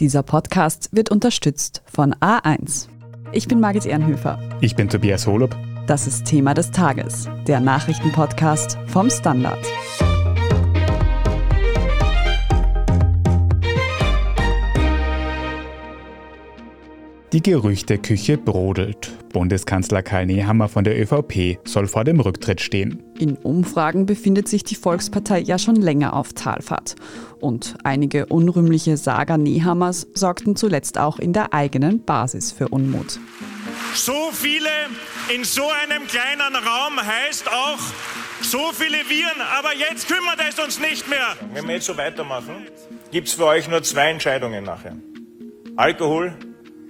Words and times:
Dieser 0.00 0.22
Podcast 0.22 0.90
wird 0.92 1.10
unterstützt 1.10 1.82
von 1.86 2.12
A1. 2.16 2.88
Ich 3.32 3.48
bin 3.48 3.60
Margit 3.60 3.86
Ehrenhöfer. 3.86 4.38
Ich 4.60 4.76
bin 4.76 4.90
Tobias 4.90 5.26
Holub. 5.26 5.56
Das 5.86 6.06
ist 6.06 6.26
Thema 6.26 6.52
des 6.52 6.70
Tages, 6.70 7.30
der 7.46 7.60
Nachrichtenpodcast 7.60 8.76
vom 8.88 9.08
Standard. 9.08 9.58
Die 17.32 17.42
Gerüchteküche 17.42 18.36
brodelt. 18.36 19.15
Bundeskanzler 19.36 20.02
Karl 20.02 20.24
Nehammer 20.24 20.66
von 20.66 20.82
der 20.82 20.98
ÖVP 20.98 21.58
soll 21.68 21.88
vor 21.88 22.04
dem 22.04 22.20
Rücktritt 22.20 22.62
stehen. 22.62 23.02
In 23.18 23.36
Umfragen 23.36 24.06
befindet 24.06 24.48
sich 24.48 24.64
die 24.64 24.76
Volkspartei 24.76 25.40
ja 25.40 25.58
schon 25.58 25.76
länger 25.76 26.14
auf 26.14 26.32
Talfahrt. 26.32 26.96
Und 27.38 27.76
einige 27.84 28.24
unrühmliche 28.24 28.96
Saga 28.96 29.36
Nehammers 29.36 30.06
sorgten 30.14 30.56
zuletzt 30.56 30.96
auch 30.96 31.18
in 31.18 31.34
der 31.34 31.52
eigenen 31.52 32.02
Basis 32.02 32.50
für 32.50 32.68
Unmut. 32.68 33.20
So 33.92 34.30
viele 34.32 34.70
in 35.34 35.44
so 35.44 35.64
einem 35.82 36.06
kleinen 36.06 36.56
Raum 36.56 36.98
heißt 36.98 37.52
auch 37.52 37.78
so 38.40 38.72
viele 38.72 38.96
Viren, 39.10 39.42
aber 39.58 39.74
jetzt 39.76 40.08
kümmert 40.08 40.40
es 40.48 40.58
uns 40.58 40.80
nicht 40.80 41.10
mehr. 41.10 41.36
Wenn 41.52 41.66
wir 41.66 41.74
jetzt 41.74 41.84
so 41.84 41.98
weitermachen, 41.98 42.68
gibt 43.10 43.28
es 43.28 43.34
für 43.34 43.44
euch 43.44 43.68
nur 43.68 43.82
zwei 43.82 44.08
Entscheidungen 44.08 44.64
nachher. 44.64 44.96
Alkohol 45.76 46.34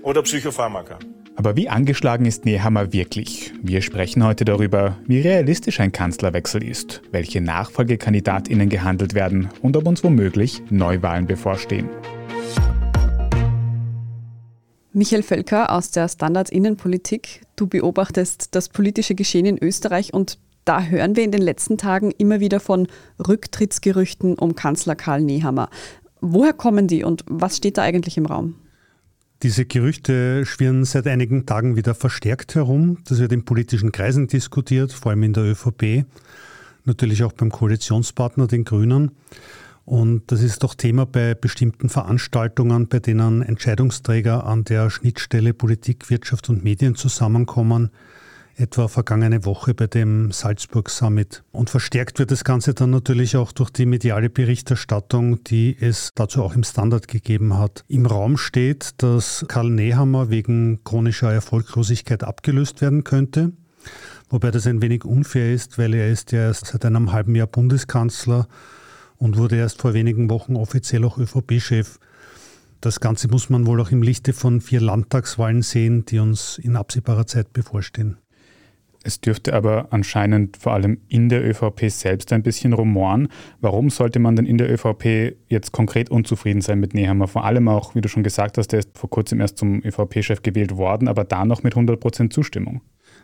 oder 0.03 0.23
Psychopharmaka. 0.23 1.01
Aber 1.37 1.55
wie 1.55 1.69
angeschlagen 1.69 2.25
ist 2.25 2.47
Nehammer 2.47 2.95
wirklich? 2.95 3.53
Wir 3.63 3.83
sprechen 3.83 4.25
heute 4.25 4.47
darüber, 4.47 4.97
wie 5.07 5.21
realistisch 5.21 5.81
ein 5.81 5.93
Kanzlerwechsel 5.93 6.65
ist, 6.65 7.03
welche 7.13 7.43
Nachfolgekandidatinnen 7.43 8.71
gehandelt 8.71 9.13
werden 9.13 9.51
und 9.61 9.77
ob 9.77 9.87
uns 9.87 10.03
womöglich 10.03 10.63
Neuwahlen 10.71 11.27
bevorstehen. 11.27 11.91
Michael 14.95 15.23
Völker 15.23 15.71
aus 15.71 15.91
der 15.91 16.09
Standards 16.09 16.51
Innenpolitik. 16.51 17.43
Du 17.55 17.67
beobachtest 17.67 18.55
das 18.55 18.71
politische 18.71 19.15
Geschehen 19.15 19.45
in 19.45 19.63
Österreich 19.63 20.15
und 20.15 20.39
da 20.65 20.83
hören 20.83 21.17
wir 21.17 21.23
in 21.23 21.33
den 21.33 21.43
letzten 21.43 21.77
Tagen 21.77 22.13
immer 22.13 22.41
wieder 22.41 22.61
von 22.61 22.89
Rücktrittsgerüchten 23.29 24.39
um 24.39 24.55
Kanzler 24.55 24.97
Karl 24.97 25.21
Nehammer. 25.21 25.69
Woher 26.23 26.55
kommen 26.55 26.87
die 26.87 27.05
und 27.05 27.25
was 27.29 27.59
steht 27.59 27.77
da 27.77 27.83
eigentlich 27.83 28.17
im 28.17 28.25
Raum? 28.25 28.55
Diese 29.43 29.67
Gerüchte 29.67 30.47
schwirren 30.47 30.85
seit 30.85 31.07
einigen 31.07 31.45
Tagen 31.45 31.77
wieder 31.77 31.95
verstärkt 31.95 32.55
herum. 32.55 32.99
Das 33.05 33.19
wird 33.19 33.33
in 33.33 33.45
politischen 33.45 33.93
Kreisen 33.93 34.29
diskutiert, 34.29 34.93
vor 34.93 35.11
allem 35.11 35.25
in 35.25 35.35
der 35.35 35.45
ÖVP, 35.45 36.07
natürlich 36.85 37.23
auch 37.23 37.33
beim 37.33 37.51
Koalitionspartner, 37.51 38.47
den 38.47 38.65
Grünen. 38.65 39.11
Und 39.85 40.33
das 40.33 40.43
ist 40.43 40.63
doch 40.63 40.75
Thema 40.75 41.07
bei 41.07 41.35
bestimmten 41.35 41.89
Veranstaltungen, 41.89 42.89
bei 42.89 42.99
denen 42.99 43.43
Entscheidungsträger 43.43 44.47
an 44.47 44.65
der 44.65 44.91
Schnittstelle 44.91 45.55
Politik, 45.55 46.11
Wirtschaft 46.11 46.49
und 46.49 46.65
Medien 46.65 46.97
zusammenkommen 46.97 47.91
etwa 48.57 48.89
vergangene 48.89 49.45
Woche 49.45 49.75
bei 49.75 49.87
dem 49.87 50.33
Salzburg 50.33 50.91
Summit. 50.91 51.43
Und 51.53 51.71
verstärkt 51.71 52.19
wird 52.19 52.31
das 52.31 52.45
Ganze 52.45 52.75
dann 52.75 52.91
natürlich 52.91 53.37
auch 53.37 53.53
durch 53.53 53.71
die 53.71 53.87
mediale 53.87 54.31
Berichterstattung, 54.31 55.45
die 55.45 55.77
es 55.79 56.13
dazu 56.15 56.43
auch 56.43 56.55
im 56.55 56.65
Standard 56.65 57.09
gegeben 57.09 57.59
hat. 57.59 57.85
Im 57.89 58.07
Raum 58.07 58.37
steht, 58.37 59.03
dass 59.03 59.45
Karl 59.49 59.71
Nehammer 59.71 60.31
wegen 60.31 60.83
chronischer 60.85 61.33
Erfolglosigkeit 61.33 62.25
abgelöst 62.25 62.81
werden 62.81 63.05
könnte. 63.05 63.53
Wobei 64.29 64.51
das 64.51 64.67
ein 64.67 64.83
wenig 64.83 65.05
unfair 65.05 65.53
ist, 65.53 65.79
weil 65.79 65.95
er 65.95 66.11
ist 66.11 66.33
ja 66.33 66.41
erst 66.41 66.67
seit 66.67 66.85
einem 66.85 67.13
halben 67.13 67.35
Jahr 67.35 67.47
Bundeskanzler 67.47 68.49
und 69.19 69.37
wurde 69.37 69.57
erst 69.57 69.81
vor 69.81 69.95
wenigen 69.95 70.29
Wochen 70.31 70.57
offiziell 70.57 71.05
auch 71.05 71.19
ÖVP-Chef. 71.19 71.99
Das 72.81 73.01
Ganze 73.01 73.29
muss 73.29 73.49
man 73.51 73.67
wohl 73.67 73.81
auch 73.81 73.91
im 73.91 74.03
Lichte 74.03 74.33
von 74.33 74.61
vier 74.61 74.81
Landtagswahlen 74.81 75.63
sehen, 75.63 76.05
die 76.05 76.19
uns 76.19 76.59
in 76.59 76.77
absehbarer 76.77 77.27
Zeit 77.27 77.53
bevorstehen. 77.53 78.19
Es 79.07 79.21
dürfte 79.21 79.55
aber 79.55 79.87
anscheinend 79.91 80.57
vor 80.57 80.73
allem 80.73 80.99
in 81.07 81.29
der 81.29 81.49
ÖVP 81.49 81.89
selbst 81.91 82.33
ein 82.33 82.43
bisschen 82.43 82.73
rumoren. 82.73 83.29
Warum 83.61 83.89
sollte 83.89 84.19
man 84.19 84.35
denn 84.35 84.47
in 84.47 84.59
der 84.59 84.69
ÖVP 84.69 85.37
jetzt 85.49 85.71
konkret 85.71 86.11
unzufrieden 86.11 86.61
sein 86.61 86.81
mit 86.81 86.93
Nehammer? 86.93 87.29
Vor 87.29 87.45
allem 87.45 87.69
auch, 87.69 87.95
wie 87.95 88.01
du 88.01 88.09
schon 88.09 88.25
gesagt 88.25 88.59
hast, 88.59 88.73
der 88.73 88.81
ist 88.81 88.99
vor 88.99 89.09
kurzem 89.09 89.41
erst 89.41 89.59
zum 89.59 89.81
ÖVP-Chef 89.85 90.43
gewählt 90.43 90.77
worden, 90.77 91.07
aber 91.07 91.23
da 91.23 91.45
noch 91.45 91.63
mit 91.63 91.75
100 91.75 92.01
Prozent 92.01 92.33
Zustimmung. 92.33 92.81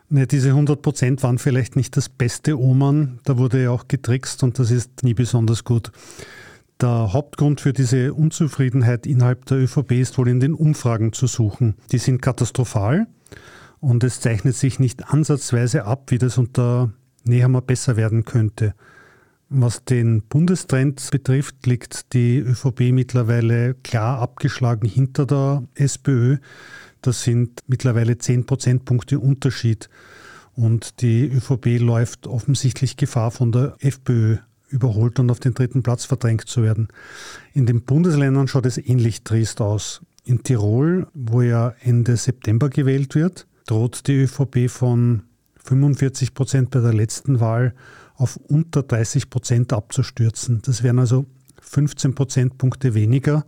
Ne, 0.08 0.28
diese 0.28 0.50
100 0.50 0.80
Prozent 0.82 1.24
waren 1.24 1.38
vielleicht 1.38 1.74
nicht 1.74 1.96
das 1.96 2.08
beste 2.08 2.60
Oman. 2.60 3.18
Da 3.24 3.36
wurde 3.36 3.60
ja 3.60 3.70
auch 3.70 3.88
getrickst 3.88 4.44
und 4.44 4.60
das 4.60 4.70
ist 4.70 5.02
nie 5.02 5.14
besonders 5.14 5.64
gut. 5.64 5.90
Der 6.80 7.12
Hauptgrund 7.12 7.60
für 7.60 7.72
diese 7.72 8.14
Unzufriedenheit 8.14 9.04
innerhalb 9.04 9.46
der 9.46 9.58
ÖVP 9.58 9.90
ist 9.92 10.16
wohl 10.16 10.28
in 10.28 10.38
den 10.38 10.54
Umfragen 10.54 11.12
zu 11.12 11.26
suchen. 11.26 11.74
Die 11.90 11.98
sind 11.98 12.22
katastrophal. 12.22 13.08
Und 13.82 14.04
es 14.04 14.20
zeichnet 14.20 14.54
sich 14.54 14.78
nicht 14.78 15.08
ansatzweise 15.08 15.86
ab, 15.86 16.12
wie 16.12 16.18
das 16.18 16.38
unter 16.38 16.92
Nehammer 17.24 17.60
besser 17.60 17.96
werden 17.96 18.24
könnte. 18.24 18.74
Was 19.48 19.84
den 19.84 20.22
Bundestrend 20.22 21.10
betrifft, 21.10 21.66
liegt 21.66 22.12
die 22.12 22.38
ÖVP 22.38 22.92
mittlerweile 22.92 23.74
klar 23.74 24.20
abgeschlagen 24.20 24.86
hinter 24.86 25.26
der 25.26 25.64
SPÖ. 25.74 26.36
Das 27.00 27.24
sind 27.24 27.64
mittlerweile 27.66 28.16
10 28.18 28.46
Prozentpunkte 28.46 29.18
Unterschied. 29.18 29.90
Und 30.54 31.02
die 31.02 31.26
ÖVP 31.26 31.80
läuft 31.80 32.28
offensichtlich 32.28 32.96
Gefahr, 32.96 33.32
von 33.32 33.50
der 33.50 33.74
FPÖ 33.80 34.36
überholt 34.68 35.18
und 35.18 35.28
auf 35.28 35.40
den 35.40 35.54
dritten 35.54 35.82
Platz 35.82 36.04
verdrängt 36.04 36.46
zu 36.46 36.62
werden. 36.62 36.86
In 37.52 37.66
den 37.66 37.82
Bundesländern 37.82 38.46
schaut 38.46 38.66
es 38.66 38.78
ähnlich 38.78 39.24
trist 39.24 39.60
aus. 39.60 40.02
In 40.24 40.44
Tirol, 40.44 41.08
wo 41.14 41.42
ja 41.42 41.74
Ende 41.80 42.16
September 42.16 42.68
gewählt 42.68 43.16
wird, 43.16 43.48
droht 43.66 44.06
die 44.06 44.22
ÖVP 44.22 44.68
von 44.68 45.22
45 45.64 46.34
Prozent 46.34 46.70
bei 46.70 46.80
der 46.80 46.92
letzten 46.92 47.40
Wahl 47.40 47.74
auf 48.14 48.36
unter 48.36 48.82
30 48.82 49.30
Prozent 49.30 49.72
abzustürzen. 49.72 50.60
Das 50.62 50.82
wären 50.82 50.98
also 50.98 51.26
15 51.60 52.14
Prozentpunkte 52.14 52.94
weniger 52.94 53.44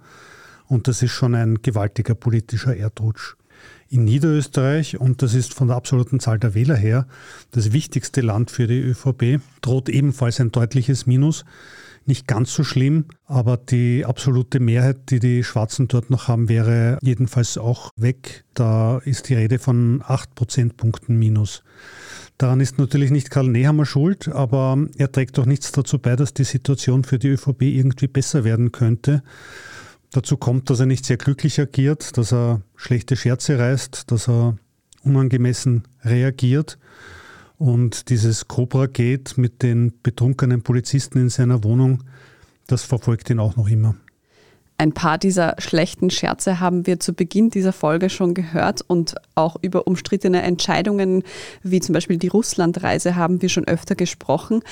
und 0.67 0.89
das 0.89 1.03
ist 1.03 1.13
schon 1.13 1.35
ein 1.35 1.63
gewaltiger 1.63 2.15
politischer 2.15 2.77
Erdrutsch. 2.77 3.37
In 3.89 4.05
Niederösterreich, 4.05 4.99
und 4.99 5.23
das 5.23 5.35
ist 5.35 5.55
von 5.55 5.69
der 5.69 5.77
absoluten 5.77 6.21
Zahl 6.21 6.39
der 6.39 6.55
Wähler 6.55 6.77
her 6.77 7.07
das 7.53 7.73
wichtigste 7.73 8.23
Land 8.23 8.51
für 8.51 8.67
die 8.67 8.81
ÖVP, 8.81 9.41
droht 9.61 9.89
ebenfalls 9.89 10.41
ein 10.41 10.53
deutliches 10.53 11.07
Minus 11.07 11.45
nicht 12.07 12.27
ganz 12.27 12.53
so 12.53 12.65
schlimm, 12.65 13.07
aber 13.27 13.57
die 13.57 14.05
absolute 14.05 14.61
Mehrheit, 14.61 15.11
die 15.11 15.21
die 15.21 15.43
Schwarzen 15.43 15.89
dort 15.89 16.11
noch 16.11 16.29
haben, 16.29 16.49
wäre 16.49 16.99
jedenfalls 17.03 17.57
auch 17.57 17.91
weg. 17.97 18.45
Da 18.55 18.99
ist 18.99 19.29
die 19.29 19.35
Rede 19.35 19.59
von 19.59 20.03
8 20.07 20.35
Prozentpunkten 20.35 21.19
minus. 21.19 21.63
Daran 22.37 22.61
ist 22.61 22.79
natürlich 22.79 23.11
nicht 23.11 23.31
Karl 23.31 23.49
Nehammer 23.49 23.87
schuld, 23.87 24.29
aber 24.29 24.77
er 24.97 25.13
trägt 25.13 25.39
doch 25.39 25.47
nichts 25.47 25.73
dazu 25.73 25.99
bei, 25.99 26.17
dass 26.17 26.35
die 26.35 26.45
Situation 26.45 27.05
für 27.05 27.19
die 27.19 27.29
ÖVP 27.29 27.63
irgendwie 27.63 28.09
besser 28.09 28.45
werden 28.45 28.73
könnte. 28.73 29.23
Dazu 30.15 30.37
kommt, 30.37 30.71
dass 30.71 30.79
er 30.79 30.87
nicht 30.87 31.05
sehr 31.05 31.17
glücklich 31.17 31.59
agiert, 31.59 32.17
dass 32.17 32.33
er 32.33 32.61
schlechte 32.77 33.17
Scherze 33.17 33.59
reißt, 33.59 34.13
dass 34.13 34.29
er 34.29 34.57
unangemessen 35.03 35.83
reagiert. 36.05 36.79
Und 37.59 38.11
dieses 38.11 38.47
Cobra 38.47 38.87
geht 38.87 39.37
mit 39.39 39.65
den 39.65 39.93
betrunkenen 40.05 40.63
Polizisten 40.63 41.19
in 41.19 41.31
seiner 41.31 41.65
Wohnung, 41.65 42.05
das 42.69 42.85
verfolgt 42.85 43.29
ihn 43.29 43.41
auch 43.41 43.57
noch 43.57 43.67
immer. 43.67 43.97
Ein 44.79 44.93
paar 44.93 45.19
dieser 45.19 45.57
schlechten 45.59 46.11
Scherze 46.11 46.61
haben 46.61 46.87
wir 46.87 47.01
zu 47.01 47.13
Beginn 47.13 47.51
dieser 47.51 47.73
Folge 47.73 48.09
schon 48.09 48.35
gehört 48.35 48.83
und 48.87 49.17
auch 49.35 49.57
über 49.63 49.89
umstrittene 49.89 50.43
Entscheidungen 50.43 51.25
wie 51.65 51.81
zum 51.81 51.93
Beispiel 51.93 52.19
die 52.19 52.29
Russlandreise 52.29 53.17
haben 53.17 53.43
wir 53.43 53.49
schon 53.49 53.67
öfter 53.67 53.97
gesprochen. 53.97 54.63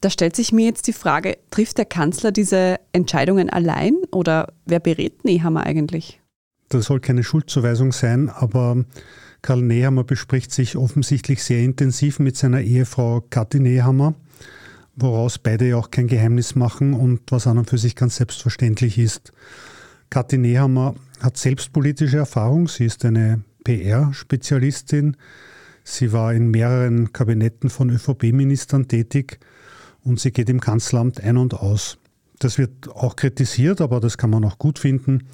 Da 0.00 0.10
stellt 0.10 0.36
sich 0.36 0.52
mir 0.52 0.66
jetzt 0.66 0.86
die 0.86 0.92
Frage, 0.92 1.38
trifft 1.50 1.78
der 1.78 1.86
Kanzler 1.86 2.32
diese 2.32 2.78
Entscheidungen 2.92 3.48
allein 3.50 3.94
oder 4.12 4.52
wer 4.66 4.80
berät 4.80 5.24
Nehammer 5.24 5.64
eigentlich? 5.64 6.20
Das 6.68 6.86
soll 6.86 7.00
keine 7.00 7.24
Schuldzuweisung 7.24 7.92
sein, 7.92 8.28
aber 8.28 8.84
Karl 9.42 9.62
Nehammer 9.62 10.04
bespricht 10.04 10.52
sich 10.52 10.76
offensichtlich 10.76 11.42
sehr 11.42 11.60
intensiv 11.60 12.18
mit 12.18 12.36
seiner 12.36 12.60
Ehefrau 12.60 13.22
Kathi 13.30 13.60
Nehammer, 13.60 14.14
woraus 14.96 15.38
beide 15.38 15.68
ja 15.68 15.76
auch 15.76 15.90
kein 15.90 16.08
Geheimnis 16.08 16.56
machen 16.56 16.92
und 16.92 17.20
was 17.30 17.46
an 17.46 17.58
und 17.58 17.70
für 17.70 17.78
sich 17.78 17.94
ganz 17.94 18.16
selbstverständlich 18.16 18.98
ist. 18.98 19.32
Kathi 20.10 20.38
Nehammer 20.38 20.94
hat 21.20 21.36
selbstpolitische 21.36 22.18
Erfahrung. 22.18 22.68
Sie 22.68 22.84
ist 22.84 23.04
eine 23.04 23.42
PR-Spezialistin. 23.64 25.16
Sie 25.84 26.12
war 26.12 26.34
in 26.34 26.50
mehreren 26.50 27.12
Kabinetten 27.12 27.70
von 27.70 27.90
ÖVP-Ministern 27.90 28.88
tätig 28.88 29.38
und 30.06 30.20
sie 30.20 30.30
geht 30.30 30.48
im 30.48 30.60
Kanzleramt 30.60 31.20
ein 31.20 31.36
und 31.36 31.54
aus. 31.54 31.98
Das 32.38 32.58
wird 32.58 32.88
auch 32.88 33.16
kritisiert, 33.16 33.80
aber 33.80 33.98
das 34.00 34.18
kann 34.18 34.30
man 34.30 34.44
auch 34.44 34.58
gut 34.58 34.78
finden. 34.78 35.24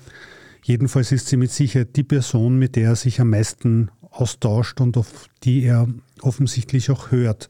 Jedenfalls 0.62 1.12
ist 1.12 1.28
sie 1.28 1.36
mit 1.36 1.50
Sicherheit 1.50 1.96
die 1.96 2.04
Person, 2.04 2.58
mit 2.58 2.76
der 2.76 2.90
er 2.90 2.96
sich 2.96 3.20
am 3.20 3.30
meisten 3.30 3.90
austauscht 4.10 4.80
und 4.80 4.96
auf 4.96 5.26
die 5.42 5.62
er 5.64 5.88
offensichtlich 6.20 6.90
auch 6.90 7.10
hört. 7.10 7.48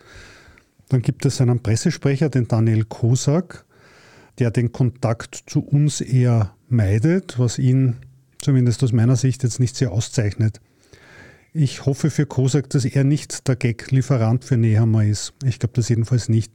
Dann 0.89 1.03
gibt 1.03 1.25
es 1.27 1.41
einen 1.41 1.63
Pressesprecher, 1.63 2.29
den 2.29 2.49
Daniel 2.49 2.85
Kosak. 2.85 3.65
der 4.39 4.51
den 4.51 4.73
Kontakt 4.73 5.45
zu 5.47 5.61
uns 5.61 6.01
eher 6.01 6.55
meidet, 6.69 7.39
was 7.39 7.59
ihn 7.59 7.97
zumindest 8.41 8.83
aus 8.83 8.93
meiner 8.93 9.17
Sicht 9.17 9.43
jetzt 9.43 9.61
nicht 9.61 9.77
sehr 9.77 9.93
auszeichnet. 9.93 10.61
Ich 11.53 11.85
hoffe 11.85 12.11
für 12.11 12.25
Kosak, 12.25 12.71
dass 12.71 12.87
er 12.87 13.05
nicht 13.05 13.47
der 13.47 13.57
Gag-Lieferant 13.57 14.45
für 14.45 14.57
Nehammer 14.57 15.05
ist. 15.05 15.35
Ich 15.45 15.59
glaube 15.59 15.75
das 15.75 15.91
jedenfalls 15.91 16.31
nicht. 16.31 16.51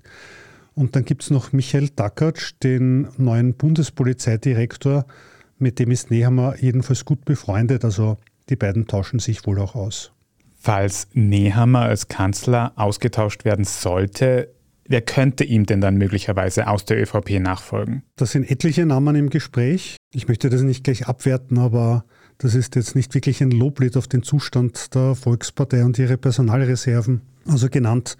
Und 0.77 0.95
dann 0.95 1.05
gibt 1.05 1.23
es 1.23 1.31
noch 1.31 1.53
Michael 1.53 1.89
Dackatsch, 1.89 2.53
den 2.61 3.07
neuen 3.17 3.55
Bundespolizeidirektor, 3.55 5.07
mit 5.57 5.79
dem 5.79 5.89
ist 5.89 6.11
Nehammer 6.11 6.53
jedenfalls 6.59 7.03
gut 7.03 7.25
befreundet. 7.25 7.83
Also 7.83 8.17
die 8.49 8.55
beiden 8.55 8.85
tauschen 8.85 9.17
sich 9.17 9.47
wohl 9.47 9.57
auch 9.57 9.73
aus. 9.73 10.11
Falls 10.55 11.07
Nehammer 11.13 11.79
als 11.79 12.09
Kanzler 12.09 12.73
ausgetauscht 12.75 13.43
werden 13.43 13.65
sollte, 13.65 14.53
wer 14.85 15.01
könnte 15.01 15.45
ihm 15.45 15.65
denn 15.65 15.81
dann 15.81 15.97
möglicherweise 15.97 16.67
aus 16.67 16.85
der 16.85 17.01
ÖVP 17.01 17.39
nachfolgen? 17.39 18.03
Das 18.15 18.33
sind 18.33 18.47
etliche 18.47 18.85
Namen 18.85 19.15
im 19.15 19.31
Gespräch. 19.31 19.97
Ich 20.13 20.27
möchte 20.27 20.51
das 20.51 20.61
nicht 20.61 20.83
gleich 20.83 21.07
abwerten, 21.07 21.57
aber 21.57 22.05
das 22.37 22.53
ist 22.53 22.75
jetzt 22.75 22.95
nicht 22.95 23.15
wirklich 23.15 23.41
ein 23.41 23.49
Loblied 23.49 23.97
auf 23.97 24.07
den 24.07 24.21
Zustand 24.21 24.93
der 24.93 25.15
Volkspartei 25.15 25.83
und 25.83 25.97
ihre 25.97 26.17
Personalreserven. 26.17 27.21
Also 27.47 27.67
genannt 27.67 28.15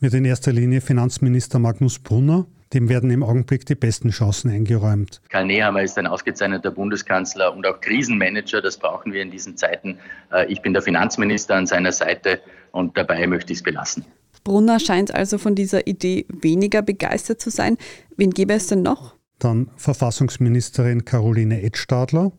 wird 0.00 0.14
in 0.14 0.24
erster 0.24 0.52
Linie 0.52 0.80
Finanzminister 0.80 1.58
Magnus 1.58 1.98
Brunner. 1.98 2.46
Dem 2.72 2.88
werden 2.88 3.10
im 3.10 3.22
Augenblick 3.22 3.66
die 3.66 3.74
besten 3.74 4.10
Chancen 4.10 4.50
eingeräumt. 4.50 5.20
Karl 5.28 5.46
Nehammer 5.46 5.82
ist 5.82 5.98
ein 5.98 6.06
ausgezeichneter 6.06 6.70
Bundeskanzler 6.70 7.54
und 7.54 7.66
auch 7.66 7.80
Krisenmanager. 7.80 8.62
Das 8.62 8.78
brauchen 8.78 9.12
wir 9.12 9.22
in 9.22 9.30
diesen 9.30 9.56
Zeiten. 9.56 9.98
Äh, 10.32 10.50
ich 10.50 10.62
bin 10.62 10.72
der 10.72 10.82
Finanzminister 10.82 11.56
an 11.56 11.66
seiner 11.66 11.92
Seite 11.92 12.40
und 12.70 12.96
dabei 12.96 13.26
möchte 13.26 13.52
ich 13.52 13.58
es 13.58 13.62
belassen. 13.62 14.04
Brunner 14.44 14.80
scheint 14.80 15.12
also 15.12 15.36
von 15.36 15.54
dieser 15.54 15.86
Idee 15.86 16.26
weniger 16.28 16.80
begeistert 16.80 17.40
zu 17.40 17.50
sein. 17.50 17.76
Wen 18.16 18.30
gäbe 18.30 18.54
es 18.54 18.68
denn 18.68 18.82
noch? 18.82 19.16
Dann 19.38 19.70
Verfassungsministerin 19.76 21.04
Caroline 21.04 21.62
Edstadler, 21.62 22.32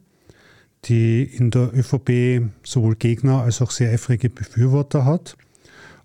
die 0.86 1.24
in 1.24 1.52
der 1.52 1.74
ÖVP 1.74 2.50
sowohl 2.64 2.96
Gegner 2.96 3.44
als 3.44 3.62
auch 3.62 3.72
sehr 3.72 3.92
eifrige 3.92 4.30
Befürworter 4.30 5.06
hat. 5.06 5.36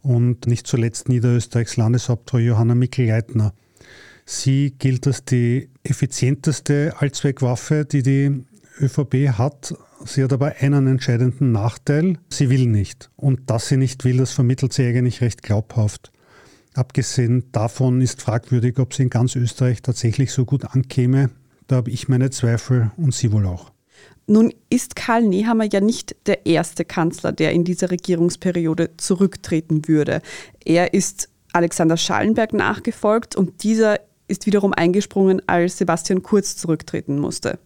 Und 0.07 0.47
nicht 0.47 0.69
zuletzt 0.69 1.09
Niederösterreichs 1.09 1.77
Landeshauptfrau 1.77 2.39
Johanna 2.39 2.77
Mikl-Leitner. 2.77 3.53
Sie 4.25 4.73
gilt 4.79 5.05
als 5.09 5.25
die 5.25 5.69
effizienteste 5.83 6.95
Allzweckwaffe, 6.97 7.85
die 7.85 8.05
die 8.05 8.45
ÖVP 8.81 9.37
hat. 9.37 9.75
Sie 10.05 10.23
hat 10.23 10.33
aber 10.33 10.55
einen 10.61 10.87
entscheidenden 10.87 11.51
Nachteil. 11.51 12.19
Sie 12.29 12.51
will 12.51 12.69
nicht. 12.69 13.11
Und 13.17 13.51
dass 13.51 13.67
sie 13.67 13.79
nicht 13.79 14.05
will, 14.05 14.19
das 14.19 14.31
vermittelt 14.31 14.73
sie 14.73 14.87
eigentlich 14.87 15.23
recht 15.23 15.43
glaubhaft. 15.43 16.13
Abgesehen 16.75 17.51
davon 17.51 18.01
ist 18.01 18.23
fragwürdig, 18.23 18.79
ob 18.79 18.95
sie 18.95 19.03
in 19.03 19.11
ganz 19.11 19.35
Österreich 19.35 19.83
tatsächlich 19.83 20.31
so 20.31 20.45
gut 20.45 20.67
ankäme. 20.67 21.31
Da 21.67 21.77
habe 21.77 21.91
ich 21.91 22.07
meine 22.07 22.31
Zweifel 22.31 22.93
und 22.97 23.13
sie 23.13 23.33
wohl 23.33 23.47
auch. 23.47 23.73
Nun 24.27 24.53
ist 24.71 24.97
Karl 24.97 25.23
Nehammer 25.23 25.65
ja 25.65 25.81
nicht 25.81 26.17
der 26.27 26.47
erste 26.47 26.85
Kanzler, 26.85 27.33
der 27.33 27.53
in 27.53 27.65
dieser 27.65 27.91
Regierungsperiode 27.91 28.97
zurücktreten 28.97 29.87
würde. 29.87 30.21
Er 30.65 30.95
ist 30.95 31.29
Alexander 31.53 31.97
Schallenberg 31.97 32.53
nachgefolgt 32.53 33.37
und 33.37 33.63
dieser 33.63 34.01
ist 34.29 34.47
wiederum 34.47 34.73
eingesprungen, 34.73 35.41
als 35.47 35.79
Sebastian 35.79 36.23
Kurz 36.23 36.57
zurücktreten 36.57 37.19
musste. 37.19 37.59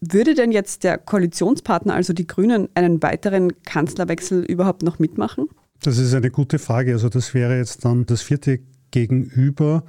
Würde 0.00 0.34
denn 0.34 0.50
jetzt 0.50 0.82
der 0.82 0.98
Koalitionspartner, 0.98 1.94
also 1.94 2.12
die 2.12 2.26
Grünen, 2.26 2.68
einen 2.74 3.02
weiteren 3.02 3.62
Kanzlerwechsel 3.62 4.42
überhaupt 4.42 4.82
noch 4.82 4.98
mitmachen? 4.98 5.48
Das 5.82 5.98
ist 5.98 6.12
eine 6.14 6.30
gute 6.30 6.58
Frage. 6.58 6.92
Also 6.92 7.08
das 7.08 7.32
wäre 7.32 7.56
jetzt 7.56 7.84
dann 7.84 8.06
das 8.06 8.22
vierte 8.22 8.60
Gegenüber. 8.90 9.84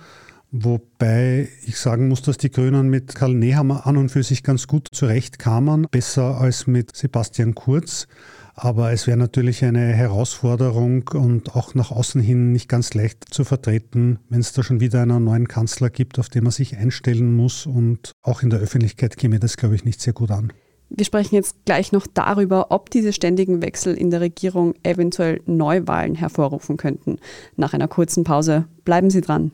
Wobei 0.52 1.48
ich 1.66 1.78
sagen 1.78 2.10
muss, 2.10 2.22
dass 2.24 2.38
die 2.38 2.52
Grünen 2.52 2.90
mit 2.90 3.16
Karl 3.16 3.34
Nehammer 3.34 3.88
an 3.88 3.96
und 3.96 4.10
für 4.10 4.22
sich 4.22 4.44
ganz 4.44 4.68
gut 4.68 4.90
zurechtkamen, 4.92 5.88
besser 5.90 6.42
als 6.42 6.68
mit 6.68 6.94
Sebastian 6.94 7.56
Kurz. 7.56 8.08
Aber 8.54 8.92
es 8.92 9.08
wäre 9.08 9.18
natürlich 9.18 9.64
eine 9.64 9.94
Herausforderung 9.94 11.08
und 11.14 11.56
auch 11.56 11.74
nach 11.74 11.92
außen 11.92 12.20
hin 12.20 12.52
nicht 12.52 12.68
ganz 12.68 12.94
leicht 12.94 13.34
zu 13.34 13.46
vertreten, 13.46 14.20
wenn 14.28 14.42
es 14.42 14.52
da 14.52 14.62
schon 14.62 14.82
wieder 14.82 15.02
einen 15.02 15.24
neuen 15.24 15.48
Kanzler 15.48 15.90
gibt, 15.90 16.20
auf 16.20 16.28
den 16.28 16.44
man 16.44 16.52
sich 16.52 16.76
einstellen 16.76 17.34
muss. 17.34 17.66
Und 17.66 18.12
auch 18.22 18.44
in 18.44 18.50
der 18.50 18.60
Öffentlichkeit 18.60 19.16
käme 19.16 19.40
das, 19.40 19.56
glaube 19.56 19.76
ich, 19.76 19.86
nicht 19.86 20.02
sehr 20.02 20.14
gut 20.14 20.32
an. 20.32 20.52
Wir 20.90 21.06
sprechen 21.06 21.36
jetzt 21.36 21.64
gleich 21.64 21.94
noch 21.94 22.06
darüber, 22.06 22.72
ob 22.72 22.90
diese 22.90 23.14
ständigen 23.14 23.62
Wechsel 23.62 23.96
in 23.96 24.12
der 24.12 24.20
Regierung 24.20 24.74
eventuell 24.84 25.42
Neuwahlen 25.46 26.16
hervorrufen 26.16 26.76
könnten. 26.76 27.20
Nach 27.56 27.74
einer 27.74 27.88
kurzen 27.88 28.26
Pause 28.26 28.66
bleiben 28.84 29.10
Sie 29.10 29.22
dran. 29.22 29.54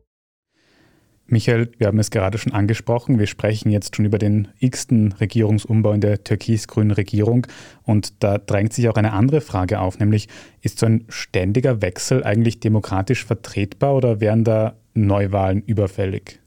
Michael, 1.31 1.71
wir 1.77 1.87
haben 1.87 1.97
es 1.97 2.11
gerade 2.11 2.37
schon 2.37 2.51
angesprochen. 2.51 3.17
Wir 3.17 3.25
sprechen 3.25 3.71
jetzt 3.71 3.95
schon 3.95 4.03
über 4.03 4.17
den 4.17 4.49
x-ten 4.59 5.13
Regierungsumbau 5.13 5.93
in 5.93 6.01
der 6.01 6.25
türkis-grünen 6.25 6.91
Regierung. 6.91 7.47
Und 7.83 8.21
da 8.21 8.37
drängt 8.37 8.73
sich 8.73 8.89
auch 8.89 8.95
eine 8.95 9.13
andere 9.13 9.39
Frage 9.39 9.79
auf, 9.79 9.97
nämlich 9.97 10.27
ist 10.61 10.79
so 10.79 10.87
ein 10.87 11.05
ständiger 11.07 11.81
Wechsel 11.81 12.25
eigentlich 12.25 12.59
demokratisch 12.59 13.23
vertretbar 13.23 13.95
oder 13.95 14.19
wären 14.19 14.43
da 14.43 14.75
Neuwahlen 14.93 15.63
überfällig? 15.65 16.41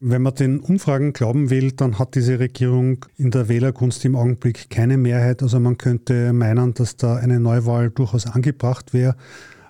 Wenn 0.00 0.22
man 0.22 0.34
den 0.34 0.58
Umfragen 0.58 1.12
glauben 1.12 1.48
will, 1.48 1.70
dann 1.70 2.00
hat 2.00 2.16
diese 2.16 2.40
Regierung 2.40 3.06
in 3.16 3.30
der 3.30 3.48
Wählerkunst 3.48 4.04
im 4.04 4.16
Augenblick 4.16 4.70
keine 4.70 4.98
Mehrheit. 4.98 5.40
Also 5.40 5.60
man 5.60 5.78
könnte 5.78 6.32
meinen, 6.32 6.74
dass 6.74 6.96
da 6.96 7.14
eine 7.14 7.38
Neuwahl 7.38 7.90
durchaus 7.90 8.26
angebracht 8.26 8.92
wäre. 8.92 9.14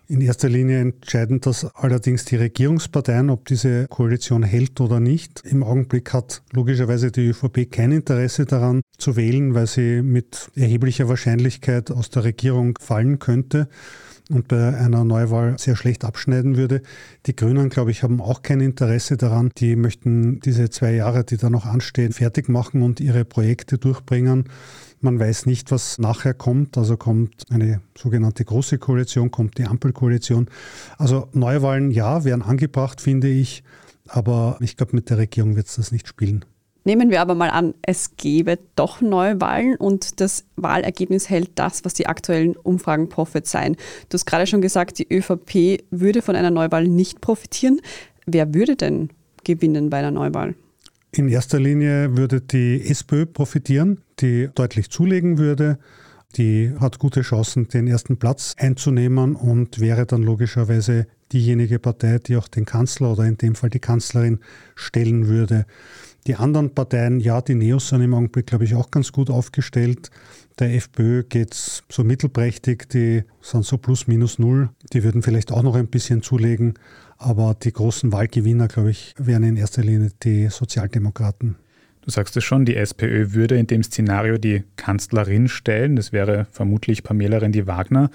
In 0.09 0.21
erster 0.21 0.49
Linie 0.49 0.81
entscheiden 0.81 1.41
das 1.41 1.65
allerdings 1.75 2.25
die 2.25 2.37
Regierungsparteien, 2.37 3.29
ob 3.29 3.45
diese 3.47 3.89
Koalition 3.89 4.45
hält 4.45 4.81
oder 4.81 5.01
nicht. 5.01 5.43
Im 5.45 5.65
Augenblick 5.65 6.13
hat 6.13 6.43
logischerweise 6.53 7.11
die 7.11 7.27
ÖVP 7.27 7.69
kein 7.73 7.91
Interesse 7.91 8.45
daran 8.45 8.83
zu 8.99 9.17
wählen, 9.17 9.55
weil 9.55 9.67
sie 9.67 10.03
mit 10.03 10.49
erheblicher 10.55 11.09
Wahrscheinlichkeit 11.09 11.91
aus 11.91 12.09
der 12.11 12.23
Regierung 12.23 12.79
fallen 12.81 13.19
könnte 13.19 13.69
und 14.31 14.47
bei 14.47 14.77
einer 14.77 15.05
Neuwahl 15.05 15.59
sehr 15.59 15.75
schlecht 15.75 16.05
abschneiden 16.05 16.57
würde. 16.57 16.83
Die 17.27 17.35
Grünen, 17.35 17.69
glaube 17.69 17.91
ich, 17.91 18.05
haben 18.05 18.21
auch 18.21 18.43
kein 18.43 18.61
Interesse 18.61 19.17
daran. 19.17 19.51
Die 19.59 19.75
möchten 19.75 20.39
diese 20.39 20.71
zwei 20.71 20.93
Jahre, 20.95 21.25
die 21.25 21.37
da 21.37 21.51
noch 21.51 21.67
anstehen, 21.67 22.13
fertig 22.13 22.49
machen 22.49 22.83
und 22.83 23.01
ihre 23.01 23.25
Projekte 23.25 23.79
durchbringen. 23.79 24.45
Man 25.01 25.21
weiß 25.21 25.47
nicht, 25.47 25.71
was 25.71 25.99
nachher 25.99 26.35
kommt. 26.35 26.79
Also 26.79 26.97
kommt 26.97 27.45
eine 27.51 27.81
sogenannte 27.97 28.45
große 28.45 28.79
Koalition, 28.79 29.31
kommt 29.31 29.59
die 29.59 29.65
Ampelkoalition. 29.65 30.49
Also 30.99 31.29
Neuwahlen, 31.33 31.91
ja, 31.91 32.25
wären 32.25 32.43
angebracht, 32.43 33.01
finde 33.01 33.29
ich. 33.29 33.63
Aber 34.09 34.57
ich 34.61 34.77
glaube, 34.77 34.97
mit 34.97 35.11
der 35.11 35.19
Regierung 35.19 35.57
wird 35.57 35.67
es 35.67 35.77
das 35.77 35.93
nicht 35.93 36.09
spielen. 36.09 36.45
Nehmen 36.85 37.11
wir 37.11 37.21
aber 37.21 37.35
mal 37.35 37.51
an, 37.51 37.75
es 37.83 38.17
gäbe 38.17 38.61
doch 38.77 39.01
Neuwahlen 39.01 39.75
und 39.75 40.21
das 40.21 40.45
Wahlergebnis 40.55 41.29
hält 41.29 41.51
das, 41.57 41.85
was 41.85 41.95
die 41.95 42.07
aktuellen 42.07 42.57
Umfragen 42.57 43.09
prophezeien. 43.09 43.75
Du 44.09 44.15
hast 44.15 44.25
gerade 44.25 44.47
schon 44.47 44.61
gesagt, 44.61 45.01
die 45.01 45.13
ÖVP 45.13 45.83
würde 45.91 46.23
von 46.23 46.37
einer 46.37 46.53
Neuwahl 46.53 46.87
nicht 46.87 47.21
profitieren. 47.21 47.81
Wer 48.25 48.55
würde 48.55 48.77
denn 48.77 49.11
gewinnen 49.43 49.91
bei 49.91 49.99
einer 49.99 50.13
Neuwahl? 50.13 50.55
In 51.17 51.29
erster 51.29 51.59
Linie 51.59 52.15
würde 52.15 52.43
die 52.43 52.91
SPÖ 52.91 53.25
profitieren, 53.25 54.03
die 54.21 54.51
deutlich 54.55 54.91
zulegen 54.91 55.39
würde. 55.39 55.79
Die 56.37 56.75
hat 56.79 56.99
gute 56.99 57.23
Chancen, 57.23 57.69
den 57.69 57.87
ersten 57.87 58.19
Platz 58.19 58.55
einzunehmen 58.59 59.35
und 59.35 59.81
wäre 59.81 60.05
dann 60.05 60.23
logischerweise 60.23 61.07
diejenige 61.33 61.79
Partei, 61.79 62.19
die 62.19 62.37
auch 62.37 62.49
den 62.49 62.67
Kanzler 62.67 63.13
oder 63.13 63.25
in 63.25 63.39
dem 63.39 63.55
Fall 63.55 63.71
die 63.71 63.79
Kanzlerin 63.79 64.41
stellen 64.75 65.27
würde. 65.27 65.65
Die 66.27 66.35
anderen 66.35 66.75
Parteien, 66.75 67.19
ja, 67.19 67.41
die 67.41 67.55
Neos 67.55 67.89
sind 67.89 68.03
im 68.03 68.13
Augenblick, 68.13 68.49
glaube 68.49 68.65
ich, 68.65 68.75
auch 68.75 68.91
ganz 68.91 69.11
gut 69.11 69.31
aufgestellt. 69.31 70.11
Der 70.59 70.75
FPÖ 70.75 71.23
geht 71.25 71.53
es 71.53 71.83
so 71.91 72.03
mittelprächtig, 72.03 72.89
die 72.89 73.25
sind 73.43 73.67
so 73.67 73.77
plus 73.77 74.07
minus 74.07 74.39
null. 74.39 74.71
Die 74.95 75.05
würden 75.05 75.23
vielleicht 75.23 75.53
auch 75.53 75.63
noch 75.63 75.75
ein 75.75 75.89
bisschen 75.89 76.23
zulegen. 76.23 76.75
Aber 77.19 77.55
die 77.55 77.73
großen 77.73 78.11
Wahlgewinner, 78.11 78.67
glaube 78.67 78.91
ich, 78.91 79.15
wären 79.19 79.43
in 79.43 79.57
erster 79.59 79.83
Linie 79.83 80.13
die 80.23 80.49
Sozialdemokraten. 80.49 81.57
Du 82.01 82.11
sagst 82.11 82.37
es 82.39 82.45
schon, 82.45 82.65
die 82.65 82.77
SPÖ 82.77 83.33
würde 83.33 83.59
in 83.59 83.67
dem 83.67 83.83
Szenario 83.83 84.39
die 84.39 84.65
Kanzlerin 84.77 85.49
stellen. 85.49 85.97
Das 85.97 86.13
wäre 86.13 86.47
vermutlich 86.51 87.03
Pamela 87.03 87.39
Rendi-Wagner. 87.39 88.11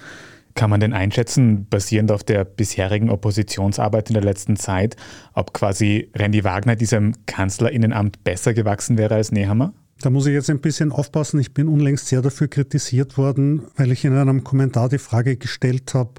Kann 0.54 0.70
man 0.70 0.80
denn 0.80 0.92
einschätzen, 0.92 1.66
basierend 1.68 2.10
auf 2.10 2.24
der 2.24 2.44
bisherigen 2.44 3.08
Oppositionsarbeit 3.08 4.10
in 4.10 4.14
der 4.14 4.24
letzten 4.24 4.56
Zeit, 4.56 4.96
ob 5.32 5.54
quasi 5.54 6.10
Randy 6.14 6.42
Wagner 6.42 6.74
diesem 6.74 7.14
Kanzlerinnenamt 7.26 8.24
besser 8.24 8.52
gewachsen 8.52 8.98
wäre 8.98 9.14
als 9.14 9.30
Nehammer? 9.30 9.72
Da 10.02 10.10
muss 10.10 10.26
ich 10.26 10.32
jetzt 10.32 10.50
ein 10.50 10.58
bisschen 10.58 10.90
aufpassen. 10.90 11.38
Ich 11.38 11.54
bin 11.54 11.68
unlängst 11.68 12.08
sehr 12.08 12.22
dafür 12.22 12.48
kritisiert 12.48 13.16
worden, 13.16 13.62
weil 13.76 13.92
ich 13.92 14.04
in 14.04 14.12
einem 14.14 14.42
Kommentar 14.42 14.88
die 14.88 14.98
Frage 14.98 15.36
gestellt 15.36 15.94
habe, 15.94 16.14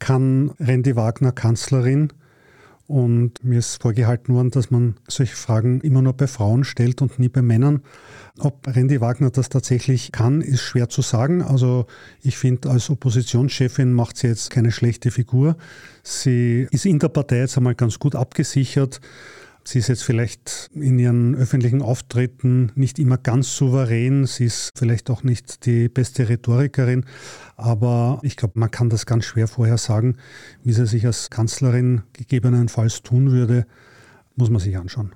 kann 0.00 0.50
Randy 0.58 0.96
Wagner 0.96 1.30
Kanzlerin? 1.30 2.12
Und 2.88 3.44
mir 3.44 3.60
ist 3.60 3.80
vorgehalten 3.80 4.34
worden, 4.34 4.50
dass 4.50 4.72
man 4.72 4.96
solche 5.06 5.36
Fragen 5.36 5.80
immer 5.82 6.02
nur 6.02 6.12
bei 6.12 6.26
Frauen 6.26 6.64
stellt 6.64 7.02
und 7.02 7.20
nie 7.20 7.28
bei 7.28 7.40
Männern. 7.40 7.82
Ob 8.40 8.66
Randy 8.66 9.00
Wagner 9.00 9.30
das 9.30 9.48
tatsächlich 9.48 10.10
kann, 10.10 10.40
ist 10.40 10.60
schwer 10.60 10.88
zu 10.88 11.00
sagen. 11.00 11.40
Also 11.40 11.86
ich 12.20 12.36
finde, 12.36 12.68
als 12.68 12.90
Oppositionschefin 12.90 13.92
macht 13.92 14.16
sie 14.16 14.26
jetzt 14.26 14.50
keine 14.50 14.72
schlechte 14.72 15.12
Figur. 15.12 15.56
Sie 16.02 16.66
ist 16.72 16.84
in 16.84 16.98
der 16.98 17.08
Partei 17.10 17.38
jetzt 17.38 17.56
einmal 17.56 17.76
ganz 17.76 18.00
gut 18.00 18.16
abgesichert. 18.16 19.00
Sie 19.66 19.78
ist 19.78 19.88
jetzt 19.88 20.04
vielleicht 20.04 20.70
in 20.74 20.98
ihren 20.98 21.34
öffentlichen 21.34 21.80
Auftritten 21.80 22.70
nicht 22.74 22.98
immer 22.98 23.16
ganz 23.16 23.56
souverän. 23.56 24.26
Sie 24.26 24.44
ist 24.44 24.70
vielleicht 24.76 25.08
auch 25.08 25.22
nicht 25.22 25.64
die 25.64 25.88
beste 25.88 26.28
Rhetorikerin. 26.28 27.06
Aber 27.56 28.18
ich 28.22 28.36
glaube, 28.36 28.58
man 28.58 28.70
kann 28.70 28.90
das 28.90 29.06
ganz 29.06 29.24
schwer 29.24 29.48
vorher 29.48 29.78
sagen, 29.78 30.16
wie 30.62 30.74
sie 30.74 30.86
sich 30.86 31.06
als 31.06 31.30
Kanzlerin 31.30 32.02
gegebenenfalls 32.12 33.02
tun 33.02 33.30
würde. 33.30 33.66
Muss 34.36 34.50
man 34.50 34.60
sich 34.60 34.76
anschauen. 34.76 35.14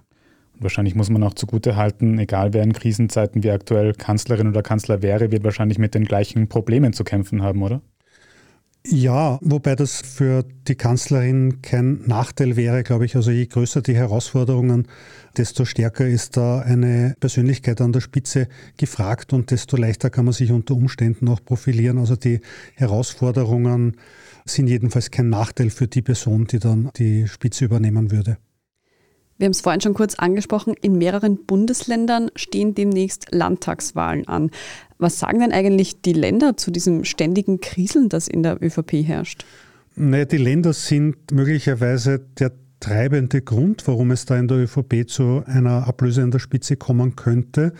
Wahrscheinlich 0.60 0.94
muss 0.94 1.10
man 1.10 1.22
auch 1.22 1.34
zugute 1.34 1.76
halten, 1.76 2.18
egal 2.18 2.52
wer 2.52 2.64
in 2.64 2.72
Krisenzeiten 2.72 3.44
wie 3.44 3.50
aktuell 3.50 3.92
Kanzlerin 3.92 4.48
oder 4.48 4.62
Kanzler 4.62 5.02
wäre, 5.02 5.30
wird 5.30 5.44
wahrscheinlich 5.44 5.78
mit 5.78 5.94
den 5.94 6.04
gleichen 6.04 6.48
Problemen 6.48 6.92
zu 6.92 7.04
kämpfen 7.04 7.42
haben, 7.42 7.62
oder? 7.62 7.80
Ja, 8.86 9.38
wobei 9.42 9.74
das 9.74 10.00
für 10.00 10.44
die 10.66 10.74
Kanzlerin 10.74 11.60
kein 11.60 12.00
Nachteil 12.06 12.56
wäre, 12.56 12.82
glaube 12.82 13.04
ich. 13.04 13.16
Also 13.16 13.30
je 13.30 13.46
größer 13.46 13.82
die 13.82 13.94
Herausforderungen, 13.94 14.86
desto 15.36 15.64
stärker 15.64 16.06
ist 16.06 16.36
da 16.36 16.60
eine 16.60 17.14
Persönlichkeit 17.20 17.80
an 17.80 17.92
der 17.92 18.00
Spitze 18.00 18.48
gefragt 18.78 19.32
und 19.32 19.50
desto 19.50 19.76
leichter 19.76 20.10
kann 20.10 20.24
man 20.24 20.32
sich 20.32 20.52
unter 20.52 20.74
Umständen 20.74 21.28
auch 21.28 21.44
profilieren. 21.44 21.98
Also 21.98 22.16
die 22.16 22.40
Herausforderungen 22.76 23.96
sind 24.46 24.68
jedenfalls 24.68 25.10
kein 25.10 25.28
Nachteil 25.28 25.70
für 25.70 25.86
die 25.86 26.02
Person, 26.02 26.46
die 26.46 26.58
dann 26.58 26.90
die 26.96 27.28
Spitze 27.28 27.66
übernehmen 27.66 28.10
würde. 28.10 28.38
Wir 29.38 29.44
haben 29.44 29.52
es 29.52 29.60
vorhin 29.60 29.80
schon 29.80 29.94
kurz 29.94 30.16
angesprochen, 30.16 30.74
in 30.82 30.98
mehreren 30.98 31.46
Bundesländern 31.46 32.30
stehen 32.34 32.74
demnächst 32.74 33.26
Landtagswahlen 33.30 34.26
an. 34.26 34.50
Was 34.98 35.20
sagen 35.20 35.38
denn 35.38 35.52
eigentlich 35.52 36.02
die 36.02 36.12
Länder 36.12 36.56
zu 36.56 36.72
diesem 36.72 37.04
ständigen 37.04 37.60
Kriseln, 37.60 38.08
das 38.08 38.26
in 38.26 38.42
der 38.42 38.60
ÖVP 38.60 38.94
herrscht? 39.06 39.44
Naja, 39.94 40.24
die 40.24 40.38
Länder 40.38 40.72
sind 40.72 41.30
möglicherweise 41.30 42.18
der 42.18 42.52
treibende 42.80 43.40
Grund, 43.40 43.86
warum 43.86 44.10
es 44.10 44.24
da 44.24 44.36
in 44.36 44.48
der 44.48 44.58
ÖVP 44.58 45.08
zu 45.08 45.44
einer 45.46 45.86
Ablöse 45.86 46.22
an 46.22 46.32
der 46.32 46.40
Spitze 46.40 46.76
kommen 46.76 47.14
könnte. 47.14 47.72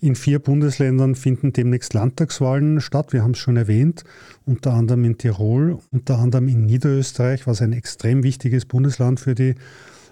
In 0.00 0.14
vier 0.14 0.38
Bundesländern 0.38 1.16
finden 1.16 1.52
demnächst 1.52 1.94
Landtagswahlen 1.94 2.80
statt. 2.80 3.12
Wir 3.12 3.22
haben 3.22 3.32
es 3.32 3.38
schon 3.38 3.56
erwähnt, 3.56 4.04
unter 4.44 4.74
anderem 4.74 5.04
in 5.04 5.18
Tirol, 5.18 5.78
unter 5.90 6.18
anderem 6.18 6.46
in 6.46 6.66
Niederösterreich, 6.66 7.46
was 7.46 7.62
ein 7.62 7.72
extrem 7.72 8.22
wichtiges 8.22 8.64
Bundesland 8.64 9.18
für 9.18 9.34
die 9.34 9.54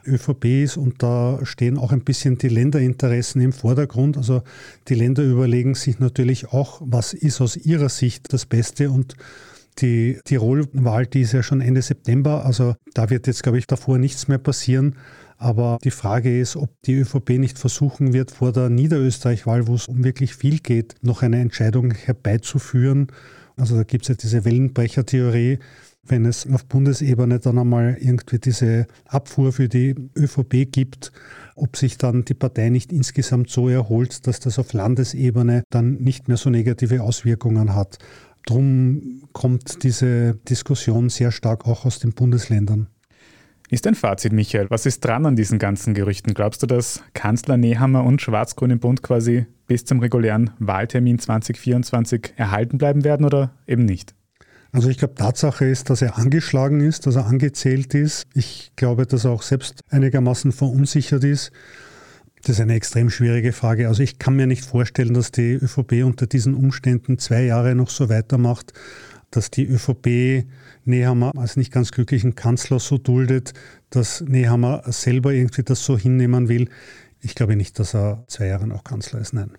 ÖVP 0.06 0.44
ist 0.64 0.76
und 0.76 1.02
da 1.02 1.40
stehen 1.44 1.78
auch 1.78 1.92
ein 1.92 2.02
bisschen 2.02 2.38
die 2.38 2.48
Länderinteressen 2.48 3.40
im 3.40 3.52
Vordergrund. 3.52 4.16
Also 4.16 4.42
die 4.88 4.94
Länder 4.94 5.22
überlegen 5.22 5.74
sich 5.74 5.98
natürlich 5.98 6.48
auch, 6.48 6.80
was 6.84 7.12
ist 7.14 7.40
aus 7.40 7.56
ihrer 7.56 7.88
Sicht 7.88 8.32
das 8.32 8.46
Beste 8.46 8.90
und 8.90 9.16
die 9.78 10.18
Tirol-Wahl, 10.24 11.06
die 11.06 11.22
ist 11.22 11.32
ja 11.32 11.42
schon 11.42 11.60
Ende 11.60 11.82
September, 11.82 12.44
also 12.44 12.74
da 12.94 13.08
wird 13.10 13.26
jetzt, 13.26 13.42
glaube 13.42 13.58
ich, 13.58 13.66
davor 13.66 13.98
nichts 13.98 14.28
mehr 14.28 14.38
passieren. 14.38 14.96
Aber 15.38 15.78
die 15.82 15.90
Frage 15.90 16.38
ist, 16.38 16.56
ob 16.56 16.70
die 16.82 16.94
ÖVP 16.94 17.30
nicht 17.30 17.58
versuchen 17.58 18.12
wird, 18.12 18.30
vor 18.30 18.52
der 18.52 18.68
Niederösterreich-Wahl, 18.68 19.66
wo 19.66 19.74
es 19.74 19.88
um 19.88 20.04
wirklich 20.04 20.36
viel 20.36 20.60
geht, 20.60 20.94
noch 21.02 21.22
eine 21.22 21.40
Entscheidung 21.40 21.92
herbeizuführen. 21.92 23.08
Also 23.56 23.76
da 23.76 23.82
gibt 23.82 24.04
es 24.04 24.08
ja 24.08 24.14
diese 24.14 24.44
Wellenbrecher-Theorie, 24.44 25.58
wenn 26.06 26.24
es 26.24 26.46
auf 26.52 26.64
Bundesebene 26.66 27.38
dann 27.38 27.58
einmal 27.58 27.96
irgendwie 28.00 28.38
diese 28.38 28.86
Abfuhr 29.06 29.52
für 29.52 29.68
die 29.68 29.94
ÖVP 30.16 30.70
gibt, 30.70 31.12
ob 31.54 31.76
sich 31.76 31.96
dann 31.96 32.24
die 32.24 32.34
Partei 32.34 32.70
nicht 32.70 32.92
insgesamt 32.92 33.50
so 33.50 33.68
erholt, 33.68 34.26
dass 34.26 34.40
das 34.40 34.58
auf 34.58 34.72
Landesebene 34.72 35.62
dann 35.70 35.94
nicht 35.94 36.28
mehr 36.28 36.36
so 36.36 36.50
negative 36.50 37.02
Auswirkungen 37.02 37.74
hat. 37.74 37.98
Drum 38.46 39.22
kommt 39.32 39.84
diese 39.84 40.34
Diskussion 40.48 41.08
sehr 41.08 41.30
stark 41.30 41.66
auch 41.66 41.84
aus 41.84 42.00
den 42.00 42.12
Bundesländern. 42.12 42.88
Ist 43.70 43.86
dein 43.86 43.94
Fazit, 43.94 44.32
Michael? 44.32 44.68
Was 44.68 44.84
ist 44.84 45.02
dran 45.02 45.24
an 45.24 45.36
diesen 45.36 45.58
ganzen 45.58 45.94
Gerüchten? 45.94 46.34
Glaubst 46.34 46.62
du, 46.62 46.66
dass 46.66 47.02
Kanzler 47.14 47.56
Nehammer 47.56 48.04
und 48.04 48.20
Schwarz-Grün 48.20 48.72
im 48.72 48.80
Bund 48.80 49.02
quasi 49.02 49.46
bis 49.66 49.84
zum 49.86 50.00
regulären 50.00 50.50
Wahltermin 50.58 51.18
2024 51.18 52.34
erhalten 52.36 52.76
bleiben 52.76 53.04
werden 53.04 53.24
oder 53.24 53.54
eben 53.66 53.86
nicht? 53.86 54.14
Also 54.72 54.88
ich 54.88 54.96
glaube, 54.96 55.14
Tatsache 55.14 55.66
ist, 55.66 55.90
dass 55.90 56.00
er 56.00 56.16
angeschlagen 56.18 56.80
ist, 56.80 57.06
dass 57.06 57.16
er 57.16 57.26
angezählt 57.26 57.92
ist. 57.94 58.24
Ich 58.32 58.72
glaube, 58.74 59.06
dass 59.06 59.26
er 59.26 59.30
auch 59.30 59.42
selbst 59.42 59.80
einigermaßen 59.90 60.50
verunsichert 60.50 61.24
ist. 61.24 61.52
Das 62.42 62.56
ist 62.56 62.60
eine 62.60 62.74
extrem 62.74 63.10
schwierige 63.10 63.52
Frage. 63.52 63.86
Also 63.86 64.02
ich 64.02 64.18
kann 64.18 64.34
mir 64.34 64.46
nicht 64.46 64.64
vorstellen, 64.64 65.12
dass 65.12 65.30
die 65.30 65.52
ÖVP 65.52 66.04
unter 66.04 66.26
diesen 66.26 66.54
Umständen 66.54 67.18
zwei 67.18 67.44
Jahre 67.44 67.74
noch 67.74 67.90
so 67.90 68.08
weitermacht, 68.08 68.72
dass 69.30 69.50
die 69.50 69.66
ÖVP 69.66 70.46
Nehammer 70.84 71.32
als 71.36 71.56
nicht 71.56 71.70
ganz 71.70 71.92
glücklichen 71.92 72.34
Kanzler 72.34 72.80
so 72.80 72.96
duldet, 72.96 73.52
dass 73.90 74.22
Nehammer 74.22 74.82
selber 74.86 75.32
irgendwie 75.32 75.62
das 75.62 75.84
so 75.84 75.98
hinnehmen 75.98 76.48
will. 76.48 76.68
Ich 77.20 77.34
glaube 77.34 77.56
nicht, 77.56 77.78
dass 77.78 77.94
er 77.94 78.24
zwei 78.26 78.46
Jahre 78.46 78.66
noch 78.66 78.84
Kanzler 78.84 79.20
ist, 79.20 79.34
nein. 79.34 79.52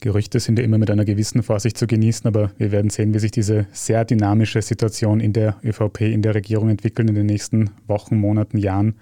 Gerüchte 0.00 0.40
sind 0.40 0.58
ja 0.58 0.64
immer 0.64 0.78
mit 0.78 0.90
einer 0.90 1.04
gewissen 1.04 1.42
Vorsicht 1.42 1.76
zu 1.76 1.86
genießen, 1.86 2.26
aber 2.26 2.52
wir 2.58 2.72
werden 2.72 2.90
sehen, 2.90 3.12
wie 3.14 3.18
sich 3.18 3.30
diese 3.30 3.66
sehr 3.72 4.04
dynamische 4.04 4.62
Situation 4.62 5.20
in 5.20 5.32
der 5.32 5.56
ÖVP, 5.62 6.02
in 6.02 6.22
der 6.22 6.34
Regierung 6.34 6.70
entwickelt 6.70 7.08
in 7.08 7.14
den 7.14 7.26
nächsten 7.26 7.70
Wochen, 7.86 8.16
Monaten, 8.16 8.58
Jahren. 8.58 8.94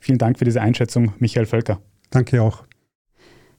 Vielen 0.00 0.18
Dank 0.18 0.38
für 0.38 0.44
diese 0.44 0.60
Einschätzung, 0.60 1.12
Michael 1.18 1.46
Völker. 1.46 1.80
Danke 2.10 2.42
auch. 2.42 2.64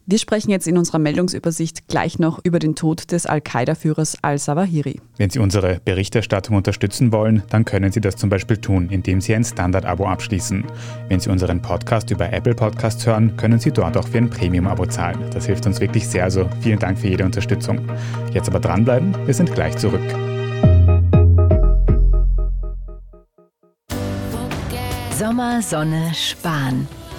Wir 0.08 0.18
sprechen 0.18 0.50
jetzt 0.50 0.68
in 0.68 0.78
unserer 0.78 0.98
Meldungsübersicht 0.98 1.88
gleich 1.88 2.18
noch 2.18 2.40
über 2.44 2.58
den 2.58 2.76
Tod 2.76 3.12
des 3.12 3.28
Al-Qaida-Führers 3.28 4.18
al-Sawahiri. 4.24 5.00
Wenn 5.18 5.30
Sie 5.30 5.40
unsere 5.40 5.80
Berichterstattung 5.86 6.56
unterstützen 6.56 7.12
wollen, 7.12 7.44
dann 7.50 7.66
können 7.66 7.92
Sie 7.92 8.02
das 8.02 8.16
zum 8.16 8.30
Beispiel 8.30 8.58
tun, 8.58 8.90
indem 8.90 9.22
Sie 9.22 9.36
ein 9.36 9.44
Standard-Abo 9.44 10.08
abschließen. 10.08 10.66
Wenn 11.08 11.20
Sie 11.20 11.30
unseren 11.30 11.62
Podcast 11.62 12.10
über 12.10 12.34
Apple 12.34 12.56
Podcasts 12.56 13.06
hören, 13.06 13.38
können 13.38 13.60
Sie 13.60 13.72
dort 13.72 13.96
auch 13.96 14.08
für 14.08 14.18
ein 14.18 14.30
Premium-Abo 14.30 14.88
zahlen. 14.88 15.20
Das 15.34 15.46
hilft 15.46 15.68
uns 15.68 15.80
wirklich 15.80 16.08
sehr, 16.08 16.24
also 16.24 16.50
vielen 16.62 16.80
Dank 16.80 16.98
für 16.98 17.08
jede 17.08 17.24
Unterstützung. 17.24 17.80
Jetzt 18.34 18.50
aber 18.50 18.60
dranbleiben, 18.60 19.16
wir 19.26 19.34
sind 19.34 19.54
gleich 19.54 19.78
zurück. 19.78 20.02
Sommer, 25.18 25.62
Sonne, 25.62 26.12
Spahn. 26.16 26.88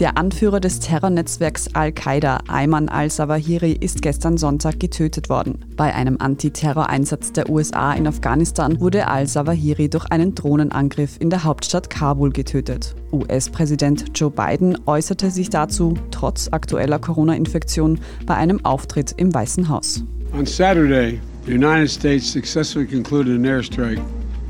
Der 0.00 0.16
Anführer 0.16 0.60
des 0.60 0.80
Terrornetzwerks 0.80 1.74
Al-Qaida, 1.74 2.38
Ayman 2.48 2.88
al-Zawahiri, 2.88 3.72
ist 3.72 4.00
gestern 4.00 4.38
Sonntag 4.38 4.80
getötet 4.80 5.28
worden. 5.28 5.58
Bei 5.76 5.94
einem 5.94 6.16
Antiterroreinsatz 6.18 7.34
der 7.34 7.50
USA 7.50 7.92
in 7.92 8.06
Afghanistan 8.06 8.80
wurde 8.80 9.08
al-Zawahiri 9.08 9.90
durch 9.90 10.06
einen 10.06 10.34
Drohnenangriff 10.34 11.18
in 11.20 11.28
der 11.28 11.44
Hauptstadt 11.44 11.90
Kabul 11.90 12.30
getötet. 12.30 12.94
US-Präsident 13.12 14.06
Joe 14.14 14.30
Biden 14.30 14.78
äußerte 14.86 15.30
sich 15.30 15.50
dazu, 15.50 15.92
trotz 16.10 16.48
aktueller 16.50 16.98
Corona-Infektion, 16.98 18.00
bei 18.24 18.36
einem 18.36 18.64
Auftritt 18.64 19.12
im 19.18 19.34
Weißen 19.34 19.68
Haus. 19.68 20.02
On 20.32 20.46
Saturday, 20.46 21.20
the 21.44 21.52
United 21.52 21.90
States 21.90 22.32
successfully 22.32 22.86
concluded 22.86 23.36
an 23.36 23.44
airstrike 23.44 24.00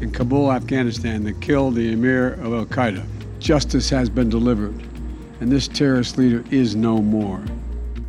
in 0.01 0.13
Kabul, 0.13 0.49
Afghanistan 0.49 1.25
that 1.25 1.41
killed 1.41 1.75
the 1.75 1.93
emir 1.93 2.39
of 2.45 2.53
Al-Qaeda. 2.53 3.03
Justice 3.41 3.91
has 3.93 4.09
been 4.09 4.31
delivered 4.31 4.90
and 5.41 5.51
this 5.51 5.67
terrorist 5.67 6.19
leader 6.19 6.45
is 6.51 6.77
no 6.77 6.99
more. 6.99 7.43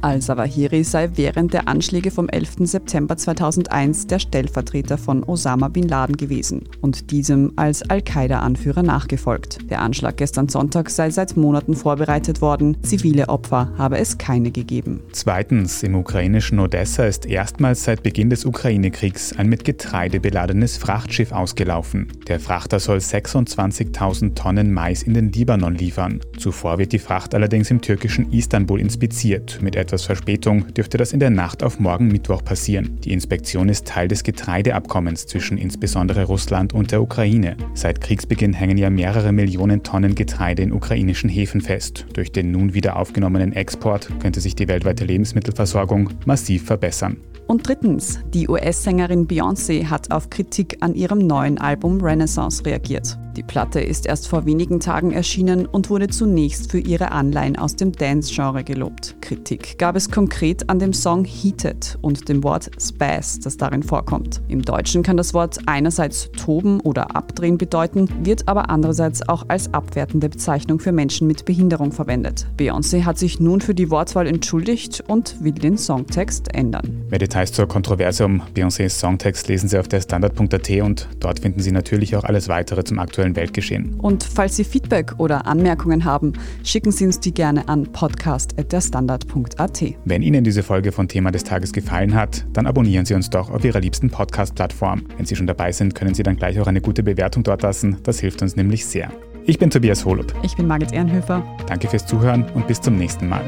Al-Zawahiri 0.02 0.84
sei 0.84 1.12
während 1.16 1.54
der 1.54 1.68
Anschläge 1.68 2.10
vom 2.10 2.28
11. 2.28 2.56
September 2.62 3.16
2001 3.16 4.08
der 4.08 4.18
Stellvertreter 4.20 4.98
von 4.98 5.24
Osama 5.24 5.68
bin 5.68 5.88
Laden 5.88 6.18
gewesen 6.18 6.64
und 6.82 7.12
diesem 7.12 7.54
als 7.56 7.88
Al-Qaida-Anführer 7.88 8.82
nachgefolgt. 8.82 9.70
Der 9.70 9.82
Anschlag 9.82 10.18
gestern 10.18 10.50
Sonntag 10.50 10.90
sei 10.90 11.12
seit 11.12 11.38
Monaten 11.38 11.76
vorbereitet 11.76 12.42
worden. 12.42 12.78
Zivile 12.82 13.30
Opfer 13.30 13.72
habe 13.78 14.00
es 14.00 14.18
keine 14.18 14.52
gegeben. 14.52 15.02
Zweitens, 15.12 15.84
im 15.84 15.96
ukrainischen 15.96 16.60
Odessa 16.60 17.06
ist 17.06 17.28
erstmals 17.28 17.84
seit 17.84 18.02
Beginn 18.02 18.32
des 18.32 18.46
Ukraine-Kriegs 18.46 19.38
ein 19.38 19.48
mit 19.48 19.64
Getreide 19.64 20.20
beladenes 20.20 20.78
Frachtschiff 20.78 21.32
ausgelaufen. 21.32 22.08
Der 22.28 22.40
Frachter 22.40 22.80
soll 22.80 22.98
26.000 22.98 24.34
Tonnen 24.34 24.74
Mais 24.74 25.04
in 25.04 25.14
den 25.14 25.32
Libanon 25.32 25.76
liefern. 25.76 26.22
Zuvor 26.38 26.80
wird 26.80 26.92
die 26.92 27.00
Fracht 27.00 27.36
allerdings 27.36 27.70
im 27.70 27.82
türkischen 27.82 28.32
Istanbul 28.32 28.80
inspiziert. 28.80 29.60
Mit 29.62 29.76
etwas 29.92 30.06
Verspätung 30.06 30.74
dürfte 30.74 30.98
das 30.98 31.12
in 31.12 31.20
der 31.20 31.30
Nacht 31.30 31.64
auf 31.64 31.78
morgen 31.82 32.08
Mittwoch 32.08 32.46
passieren. 32.46 32.98
Die 33.04 33.12
Inspektion 33.12 33.68
ist 33.68 33.86
Teil 33.86 34.08
des 34.08 34.24
Getreideabkommens 34.24 35.28
zwischen 35.28 35.58
insbesondere 35.58 36.24
Russland 36.24 36.72
und 36.72 36.94
der 36.94 37.02
Ukraine. 37.02 37.58
Seit 37.74 38.00
Kriegsbeginn 38.00 38.54
hängen 38.54 38.78
ja 38.78 38.90
mehrere 38.90 39.34
Millionen 39.34 39.84
Tonnen 39.84 40.16
Getreide 40.16 40.62
in 40.62 40.72
ukrainischen 40.72 41.30
Häfen 41.30 41.60
fest. 41.60 42.06
Durch 42.14 42.32
den 42.32 42.52
nun 42.52 42.74
wieder 42.74 42.96
aufgenommenen 42.96 43.52
Export 43.52 44.08
könnte 44.22 44.40
sich 44.40 44.56
die 44.56 44.70
weltweite 44.70 45.04
Lebensmittelversorgung 45.04 46.12
massiv 46.26 46.64
verbessern. 46.64 47.18
Und 47.48 47.68
drittens, 47.68 48.22
die 48.34 48.48
US-Sängerin 48.48 49.28
Beyoncé 49.28 49.88
hat 49.88 50.10
auf 50.10 50.30
Kritik 50.30 50.78
an 50.80 50.96
ihrem 50.96 51.18
neuen 51.18 51.58
Album 51.58 52.00
Renaissance 52.00 52.66
reagiert. 52.66 53.18
Die 53.36 53.44
Platte 53.44 53.82
ist 53.82 54.06
erst 54.06 54.28
vor 54.28 54.46
wenigen 54.46 54.80
Tagen 54.80 55.12
erschienen 55.12 55.66
und 55.66 55.90
wurde 55.90 56.08
zunächst 56.08 56.72
für 56.72 56.80
ihre 56.80 57.12
Anleihen 57.12 57.58
aus 57.58 57.76
dem 57.76 57.92
Dance-Genre 57.92 58.64
gelobt. 58.64 59.16
Kritik 59.22 59.78
gab 59.82 59.96
es 59.96 60.12
konkret 60.12 60.70
an 60.70 60.78
dem 60.78 60.94
Song 60.94 61.26
Heated 61.26 61.98
und 62.02 62.30
dem 62.30 62.44
Wort 62.44 62.70
Spaz, 62.80 63.40
das 63.40 63.58
darin 63.58 63.82
vorkommt. 63.82 64.42
Im 64.48 64.62
Deutschen 64.62 65.02
kann 65.02 65.18
das 65.18 65.34
Wort 65.34 65.58
einerseits 65.66 66.32
toben 66.32 66.80
oder 66.82 67.16
abdrehen 67.16 67.58
bedeuten, 67.58 68.08
wird 68.24 68.48
aber 68.48 68.70
andererseits 68.70 69.28
auch 69.28 69.46
als 69.48 69.74
abwertende 69.74 70.30
Bezeichnung 70.30 70.80
für 70.80 70.92
Menschen 70.92 71.26
mit 71.26 71.46
Behinderung 71.46 71.92
verwendet. 71.92 72.46
Beyoncé 72.58 73.06
hat 73.06 73.18
sich 73.18 73.40
nun 73.40 73.60
für 73.60 73.74
die 73.74 73.90
Wortwahl 73.90 74.28
entschuldigt 74.28 75.04
und 75.08 75.44
will 75.44 75.54
den 75.54 75.80
Songtext 75.80 76.54
ändern. 76.54 77.06
Mehr 77.10 77.18
Details 77.20 77.52
zur 77.52 77.68
Kontroverse 77.68 78.24
um 78.24 78.44
Beyoncés 78.56 78.90
Songtext 78.90 79.48
lesen 79.48 79.68
Sie 79.68 79.80
auf 79.80 79.88
der 79.88 80.02
Standard.at 80.02 80.70
und 80.84 81.08
dort 81.20 81.40
finden 81.40 81.60
Sie 81.60 81.72
natürlich 81.72 82.16
auch 82.16 82.24
alles 82.24 82.48
weitere 82.50 82.84
zum 82.84 83.00
aktuellen 83.00 83.32
aktuellen 83.32 83.36
Weltgeschehen. 83.36 84.00
Und 84.00 84.24
falls 84.24 84.56
Sie 84.56 84.64
Feedback 84.64 85.14
oder 85.18 85.46
Anmerkungen 85.46 86.06
haben, 86.06 86.34
schicken 86.64 86.92
Sie 86.92 87.06
uns 87.06 87.20
die 87.20 87.34
gerne 87.34 87.68
an 87.68 87.92
podcast.derstandard.at. 87.92 89.71
Wenn 90.06 90.22
Ihnen 90.22 90.44
diese 90.44 90.64
Folge 90.64 90.92
von 90.92 91.08
Thema 91.08 91.32
des 91.32 91.44
Tages 91.44 91.74
gefallen 91.74 92.16
hat, 92.16 92.46
dann 92.54 92.66
abonnieren 92.66 93.06
Sie 93.06 93.14
uns 93.14 93.30
doch 93.30 93.50
auf 93.50 93.64
Ihrer 93.64 93.80
liebsten 93.80 94.10
Podcast-Plattform. 94.10 95.04
Wenn 95.18 95.26
Sie 95.26 95.36
schon 95.36 95.48
dabei 95.48 95.72
sind, 95.72 95.96
können 95.96 96.14
Sie 96.14 96.24
dann 96.24 96.36
gleich 96.36 96.60
auch 96.60 96.68
eine 96.68 96.82
gute 96.82 97.04
Bewertung 97.04 97.44
dort 97.44 97.62
lassen. 97.62 97.98
Das 98.04 98.20
hilft 98.20 98.42
uns 98.42 98.56
nämlich 98.56 98.86
sehr. 98.86 99.12
Ich 99.46 99.58
bin 99.58 99.70
Tobias 99.70 100.06
Holub. 100.06 100.34
Ich 100.44 100.56
bin 100.56 100.68
Margit 100.68 100.92
Ehrenhöfer. 100.92 101.44
Danke 101.68 101.88
fürs 101.88 102.06
Zuhören 102.06 102.46
und 102.54 102.68
bis 102.68 102.80
zum 102.80 102.98
nächsten 102.98 103.28
Mal. 103.28 103.44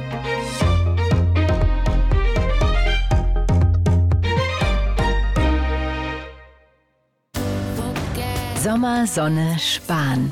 Sommer, 8.63 9.05
Sonne, 9.05 9.57
Sparen. 9.59 10.31